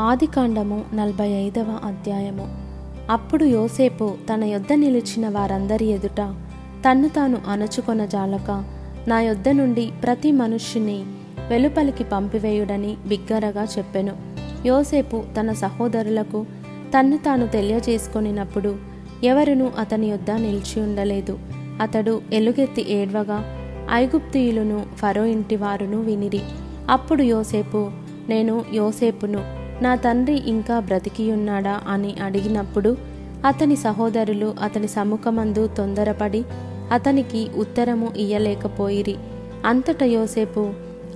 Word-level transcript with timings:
ఆదికాండము 0.00 0.84
నలభై 0.94 1.28
ఐదవ 1.28 1.78
అధ్యాయము. 1.84 2.48
అప్పుడు 3.10 3.44
యోసేపు 3.44 4.14
తన 4.32 4.44
యొద్ద 4.44 4.72
నిలిచిన 4.72 5.28
వారందరి 5.28 5.84
ఎదుట 5.84 6.34
తన్ను 6.84 7.08
తాను 7.08 7.38
అణుచుకొన 7.48 8.04
జాలక 8.04 8.64
నా 9.08 9.20
యొద్ద 9.20 9.48
నుండి 9.48 9.92
ప్రతి 10.02 10.32
మనుష్యుని 10.32 11.04
వెలుపలికి 11.48 12.04
పంపివేయుడని 12.04 12.96
బిగ్గరగా 13.06 13.64
చెప్పెను. 13.64 14.12
యోసేపు 14.66 15.22
తన 15.40 15.52
సహోదరులకు 15.52 16.46
తన్ను 16.98 17.16
తాను 17.16 17.46
తెలియజేసుకొనినప్పుడు 17.46 18.76
ఎవరునూ 19.24 19.70
అతని 19.78 20.06
యొద్ద 20.06 20.30
నిలిచి 20.30 20.82
ఉండలేదు. 20.82 21.38
అతడు 21.80 22.20
ఎలుగెత్తి 22.32 22.92
ఏడ్వగా 22.92 23.44
ఐగుప్తియులను 23.92 24.86
ఫరో 24.96 25.24
ఇంటి 25.24 25.56
వారును 25.56 26.00
వినిరి. 26.00 26.40
అప్పుడు 26.90 27.22
యోసేపు 27.22 27.90
నేను 28.28 28.64
యోసేపును 28.72 29.63
నా 29.82 29.94
తండ్రి 29.94 30.42
ఇంకా 30.46 30.80
బ్రతికియున్నాడా 30.80 31.80
అని 31.88 32.16
అడిగినప్పుడు 32.22 32.96
అతని 33.44 33.76
సహోదరులు 33.76 34.54
అతని 34.62 34.88
సముఖమందు 34.88 35.66
తొందరపడి 35.66 36.44
అతనికి 36.92 37.48
ఉత్తరము 37.56 38.12
ఇయ్యలేకపోయిరి. 38.16 39.16
అంతట 39.66 40.02
యోసేపు 40.02 40.70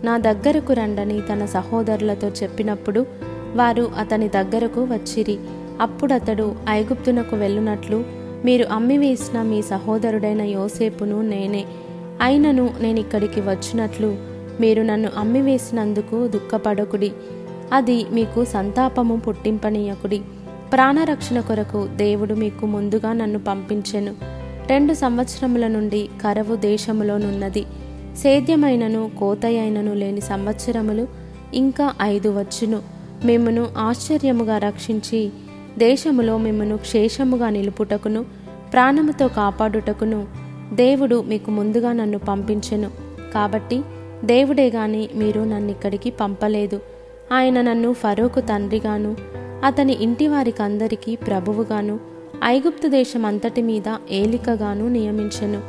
నా 0.05 0.19
దగ్గరకు 0.19 0.73
రండని 0.73 1.21
తన 1.21 1.45
సహోదరులతో 1.45 2.29
చెప్పినప్పుడు 2.29 3.07
వారు 3.55 3.91
అతని 3.99 4.29
దగ్గరకు 4.29 4.85
వచ్చిరి. 4.85 5.39
అప్పుడతడు 5.81 6.55
ఐగుప్తునకు 6.69 7.37
వెళ్ళునట్లు 7.37 8.05
మీరు 8.45 8.65
అమ్మివేసిన 8.65 9.43
మీ 9.43 9.63
సహోదరుడైన 9.63 10.43
యోసేపును 10.43 11.23
నేనే. 11.23 11.65
అయినను 12.23 12.71
నేనిక్కడికి 12.81 13.41
వచ్చినట్లు 13.41 14.17
మీరు 14.61 14.83
నన్ను 14.83 15.09
అమ్మివేసినందుకు 15.17 16.27
దుఃఖపడకుడి. 16.27 17.13
అది 17.73 18.07
మీకు 18.13 18.45
సంతాపము 18.45 19.17
పుట్టింపనీయకుడి. 19.17 20.21
ప్రాణరక్షణ 20.73 21.41
కొరకు 21.41 21.89
దేవుడు 21.97 22.35
మీకు 22.35 22.67
ముందుగా 22.67 23.13
నన్ను 23.13 23.39
పంపించెను. 23.39 24.15
రెండు 24.67 24.95
సంవత్సరముల 24.95 25.67
నుండి 25.67 26.09
కరవు 26.23 26.57
దేశములోనున్నది 26.57 27.65
సేద్యమైనను 28.17 29.11
కోతయైనను 29.19 29.95
లేని 29.95 30.21
సంవత్సరములు 30.21 31.09
ఇంకా 31.55 31.95
ఐదు 32.03 32.29
వచ్చును. 32.29 32.83
మిమ్మను 33.25 33.67
ఆశ్చర్యముగా 33.79 34.59
రక్షించి 34.59 35.31
దేశములో 35.79 36.39
మిమ్మను 36.39 36.77
క్షేషముగా 36.77 37.51
నిలుపుటకును 37.51 38.23
ప్రాణముతో 38.73 39.29
కాపాడుటకును 39.29 40.27
దేవుడు 40.73 41.25
మీకు 41.29 41.51
ముందుగా 41.51 41.93
నన్ను 41.93 42.19
పంపించెను. 42.19 42.91
కాబట్టి 43.35 43.83
దేవుడే 44.25 44.71
గాని 44.71 45.09
మీరు 45.15 45.41
నన్నిక్కడికి 45.41 46.11
పంపలేదు. 46.11 46.81
ఆయన 47.33 47.61
నన్ను 47.61 47.93
ఫరోకు 47.93 48.41
తండ్రిగాను 48.41 49.17
అతని 49.65 49.93
ఇంటి 49.93 50.29
వారికందరికీ 50.29 51.17
ప్రభువుగాను 51.17 51.99
ఐగుప్తు 52.45 52.89
దేశం 52.89 53.25
అంతటి 53.25 53.63
మీద 53.63 53.97
ఏలికగాను 54.11 54.89
నియమించెను. 54.89 55.61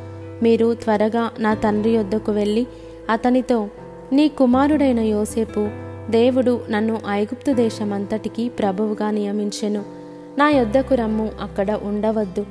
మీరు 0.44 0.74
త్వరగా 0.74 1.32
నా 1.40 1.54
తండ్రి 1.54 1.92
యొద్దకు 1.92 2.32
వెళ్ళి 2.32 2.68
అతనితో 3.10 3.68
నీ 4.12 4.28
కుమారుడైన 4.28 5.00
యోసేపు 5.00 5.70
దేవుడు 6.10 6.62
నన్ను 6.70 7.00
ఐగుప్తు 7.10 7.52
దేశమంతటికి 7.52 8.50
ప్రభువుగా 8.50 9.12
నియమించెను. 9.12 9.84
నా 10.38 10.50
యొద్దకు 10.50 10.96
రమ్ము 10.96 11.32
అక్కడ 11.42 11.80
ఉండవద్దు. 11.84 12.46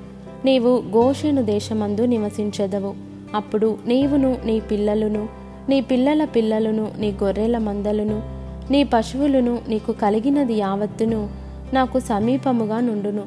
నీవు 0.44 0.82
గోషెను 0.96 1.42
దేశమందు 1.42 2.02
నివసించెదవు. 2.02 2.94
అప్పుడు 3.34 3.78
నీవును 3.86 4.38
నీ 4.44 4.60
పిల్లలును 4.60 5.28
నీ 5.68 5.80
పిల్లల 5.80 6.24
పిల్లలును 6.24 6.88
నీ 6.98 7.14
గొర్రెల 7.24 7.58
మందలును 7.58 8.37
నీ 8.70 8.84
పశువులను 8.84 9.58
నీకు 9.68 9.92
కలిగినది 9.92 10.54
యావత్తును 10.54 11.28
నాకు 11.74 11.98
సమీపముగా 11.98 12.80
నుండును. 12.80 13.22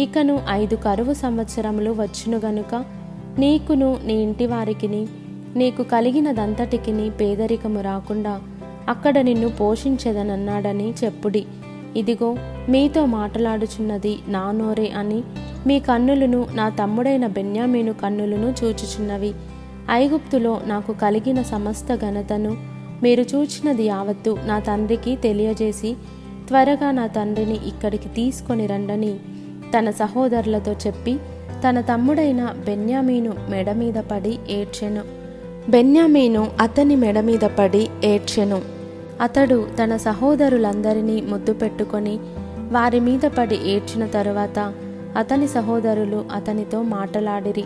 ఇకను 0.00 0.40
ఐదు 0.50 0.76
కరువు 0.76 1.12
సంవత్సరములు 1.12 1.90
వచ్చును 1.90 2.38
గనుక 2.38 2.84
నీకును 3.38 3.98
నీ 4.04 4.14
ఇంటి 4.14 4.46
వారికిని 4.46 5.06
నీకు 5.56 5.82
కలిగినదంతటికిని 5.82 7.10
పేదరికము 7.10 7.80
రాకుండా 7.80 8.40
అక్కడ 8.88 9.18
నిన్ను 9.18 9.48
పోషించదనన్నాడని 9.48 10.94
చెప్పుడి. 11.04 11.46
ఇదిగో 11.96 12.36
మీతో 12.68 13.06
మాట్లాడుచున్నది 13.06 14.18
నా 14.28 14.50
నోరే 14.50 14.92
అని 14.98 15.22
మీ 15.66 15.80
కన్నులను 15.80 16.46
నా 16.54 16.68
తమ్ముడైన 16.68 17.26
బెన్యామీను 17.26 17.92
కన్నులను 17.92 18.54
చూచుచున్నవి. 18.64 19.32
ఐగుప్తులో 19.90 20.60
నాకు 20.66 20.92
కలిగిన 20.92 21.42
సమస్త 21.42 21.94
ఘనతను 21.94 22.75
మీరు 23.02 23.20
చూచినది 23.22 23.84
యావత్తు 23.84 24.38
నా 24.46 24.58
తండ్రికి 24.58 25.16
తెలియజేసి 25.16 25.96
త్వరగా 26.48 26.90
నా 26.90 27.06
తండ్రిని 27.06 27.54
ఇక్కడికి 27.54 28.08
తీసుకొని 28.08 28.66
రండని 28.66 29.18
తన 29.78 29.90
సహోదరులతో 29.90 30.72
చెప్పి 30.72 31.18
తన 31.68 31.80
తమ్ముడైన 31.80 32.54
బెన్యామీను 32.66 33.32
మెడ 33.50 33.72
మీద 33.72 33.94
పడి 33.94 34.38
ఏడ్చెను. 34.48 35.02
బెన్యామీను 35.70 36.50
అతని 36.60 36.96
మెడ 36.96 37.20
మీద 37.20 37.38
పడి 37.38 37.88
ఏడ్చెను. 38.04 38.62
అతడు 39.20 39.66
తన 39.82 39.96
సహోదరులందరినీ 39.96 41.20
ముద్దు 41.20 41.52
పెట్టుకొని 41.52 42.18
వారి 42.72 43.00
మీద 43.00 43.28
పడి 43.38 43.54
ఏడ్చిన 43.54 44.06
తరువాత 44.06 44.72
అతని 45.16 45.48
సహోదరులు 45.48 46.24
అతనితో 46.34 46.82
మాటలాడిరి. 46.82 47.64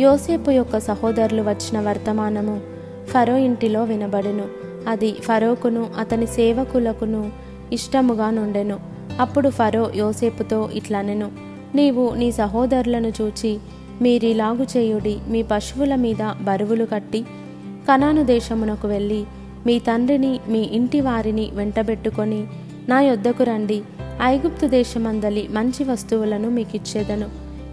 యోసేపు 0.00 0.50
యొక్క 0.50 0.78
సహోదరులు 0.78 1.42
వచ్చిన 1.42 1.80
వర్తమానము 1.80 2.60
ఫరో 3.08 3.36
ఇంటిలో 3.36 3.84
వినబడెను. 3.84 4.44
అది 4.88 5.12
ఫరోకును 5.12 5.90
అతని 5.98 6.26
సేవకులకును 6.26 7.30
ఇష్టముగా 7.72 8.30
నుండెను. 8.30 8.78
అప్పుడు 9.20 9.48
ఫరో 9.48 9.90
యోసేపుతో 9.94 10.70
ఇట్లనెను 10.72 11.30
నీవు 11.74 12.14
నీ 12.14 12.32
సహోదరులను 12.32 13.12
చూచి 13.20 13.58
మీరిలాగు 14.02 14.62
చేయుడి 14.62 15.18
మీ 15.28 15.42
పశువుల 15.42 15.94
మీద 15.94 16.32
బరువులు 16.42 16.84
కట్టి 16.84 17.24
కనాను 17.88 18.24
దేశమునకు 18.24 18.88
వెళ్ళి 18.88 19.24
మీ 19.66 19.78
తండ్రిని 19.78 20.40
మీ 20.48 20.58
ఇంటి 20.58 21.00
వారిని 21.00 21.50
వెంటబెట్టుకొని 21.52 22.46
నా 22.88 23.00
యొద్దకు 23.00 23.44
రండి. 23.44 23.82
ఐగుప్తు 24.22 24.66
దేశమందలి 24.66 25.48
మంచి 25.50 25.84
వస్తువులను 25.84 26.50
మీకిచ్చేదను. 26.50 27.28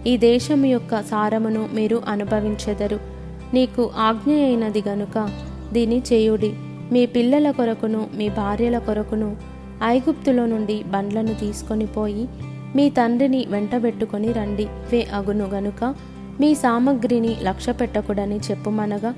ఈ 0.08 0.16
దేశము 0.16 0.66
యొక్క 0.66 1.02
సారమును 1.02 1.68
మీరు 1.72 2.02
అనుభవించెదరు. 2.08 3.17
నీకు 3.54 3.90
ఆజ్ఞ 3.96 4.32
అయినది 4.32 4.82
గనుక 4.88 5.30
దీని 5.72 6.02
చేయుడి. 6.12 6.52
మీ 6.92 7.06
పిల్లల 7.06 7.50
కొరకును 7.50 8.06
మీ 8.14 8.28
భార్యల 8.28 8.78
కొరకును 8.78 9.36
ఐగుప్తులో 9.84 10.46
నుండి 10.46 10.82
బండ్లను 10.86 11.34
తీసుకొని 11.34 11.86
పోయి 11.86 12.28
మీ 12.76 12.90
తండ్రిని 12.90 13.46
వెంటబెట్టుకొని 13.48 14.32
రండి. 14.32 14.64
వే 14.64 15.08
అగును 15.14 15.46
గనుక 15.46 15.94
మీ 16.40 16.54
సామగ్రిని 16.54 17.36
లక్ష్య 17.42 17.72
పెట్టకూడని 17.72 18.36
చెప్పుమనగా 18.36 19.14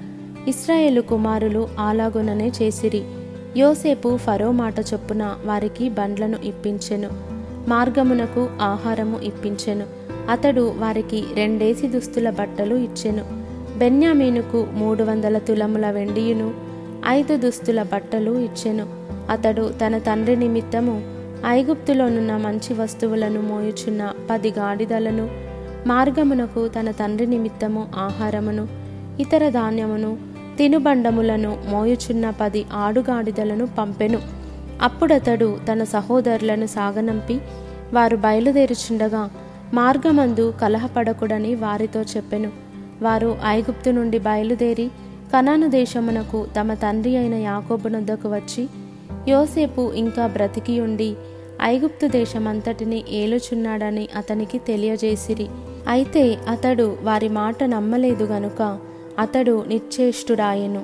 ఇస్రాయేలు 0.48 1.00
కుమారులు 1.00 1.68
అలాగుననే 1.78 2.52
చేసిరి. 2.62 3.04
యోసేపు 3.56 4.16
ఫరో 4.16 4.50
మాట 4.50 4.74
చొప్పున 4.80 5.36
వారికి 5.44 5.88
బండ్లను 5.88 6.38
ఇప్పించెను. 6.44 7.10
మార్గమునకు 7.68 8.48
ఆహారము 8.60 9.20
ఇప్పించెను. 9.20 9.86
అతడు 10.30 10.74
వారికి 10.76 11.24
రెండేసి 11.34 11.88
దుస్తుల 11.88 12.30
బట్టలు 12.30 12.74
ఇచ్చెను. 12.74 13.40
బెన్యామీనుకు 13.80 14.66
మూడు 14.72 15.02
వందల 15.02 15.38
తులముల 15.38 15.91
వెండియును 15.91 16.54
ఐదు 17.06 17.36
దుస్తుల 17.36 17.82
బట్టలు 17.82 18.38
ఇచ్చెను. 18.38 18.86
అతడు 19.30 19.72
తన 19.86 19.98
తండ్రి 19.98 20.36
నిమిత్తము 20.36 21.02
ఐగుప్తులోనున్న 21.46 22.36
మంచి 22.36 22.74
వస్తువులను 22.74 23.42
మోయుచున్న 23.42 24.12
పది 24.30 24.50
గాడిదలను 24.50 25.30
మార్గమునకు 25.86 26.68
తన 26.68 26.91
తండ్రి 26.91 27.26
నిమిత్తము 27.26 27.88
ఆహారమును 27.96 28.68
ఇతర 29.20 29.48
ధాన్యమును 29.48 30.18
తినుబండములను 30.58 31.56
మోయుచున్న 31.68 32.32
పది 32.41 32.66
ఆడుగాడిదలను 32.72 33.66
పంపెను. 33.78 34.18
అప్పుడతడు 34.82 35.58
తన 35.72 35.84
సహోదరులను 35.84 36.66
సాగనంపి 36.66 37.41
వారు 37.94 38.16
బయలుదేరుచుండగా 38.16 39.30
మార్గమందు 39.74 40.54
కలహపడకుడని 40.60 41.54
వారితో 41.54 42.03
చెప్పెను. 42.03 42.70
వారు 43.02 43.36
ఐగుప్తు 43.47 43.91
నుండి 43.91 44.18
బయలుదేరి 44.18 44.91
కనాను 45.34 45.68
దేశమునకు 45.68 46.47
తమ 46.60 46.74
తండ్రి 46.74 47.16
అయిన 47.16 47.34
యాకోబునొద్దకు 47.34 48.28
వచ్చి 48.28 48.68
యోసేపు 49.28 49.92
ఇంకా 49.92 50.26
బ్రతికి 50.26 50.80
ఉండి 50.80 51.16
ఐగుప్తు 51.62 52.06
దేశమంతటిని 52.06 53.04
ఏలుచున్నాడని 53.08 54.08
అతనికి 54.16 54.58
తెలియజేసిరి. 54.58 55.48
అయితే 55.88 56.38
అతడు 56.48 56.97
వారి 57.02 57.28
మాట 57.28 57.64
నమ్మలేదు 57.64 58.24
గనుక 58.24 58.78
అతడు 59.18 59.64
నిశ్చేష్టుడాయెను 59.68 60.82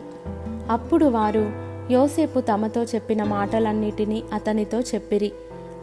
అప్పుడు 0.70 1.06
వారు 1.06 1.52
యోసేపు 1.90 2.40
తమతో 2.40 2.82
చెప్పిన 2.82 3.22
మాటలన్నిటినీ 3.24 4.22
అతనితో 4.32 4.80
చెప్పిరి. 4.80 5.32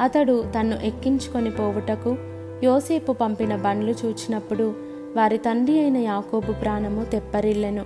అతడు 0.01 0.45
తన్ను 0.59 0.77
ఎక్కించుకొని 0.83 1.51
పోవుటకు 1.51 2.17
యోసేపు 2.63 3.11
పంపిన 3.11 3.55
బండ్లు 3.55 3.93
చూచినప్పుడు 4.05 4.92
వారి 5.15 5.37
తండ్రి 5.37 5.79
అయిన 5.79 5.97
యాకోబు 5.97 6.51
ప్రాణము 6.51 7.05
తెప్పరిల్లెను. 7.05 7.85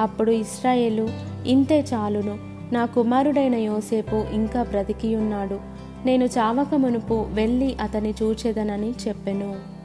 అప్పుడు 0.00 0.30
ఇస్రాయేలు 0.30 1.08
ఇంతే 1.46 1.84
చాలును 1.94 2.38
నా 2.72 2.86
కుమారుడైన 2.86 3.54
యోసేపు 3.54 4.24
ఇంకా 4.32 4.62
బ్రతికియున్నాడు. 4.62 5.60
నేను 6.06 6.24
చావక 6.24 6.74
మునుపు 6.74 7.26
వెళ్ళి 7.28 7.76
అతని 7.80 8.14
చూచెదనని 8.22 8.90
చెప్పెను. 9.08 9.77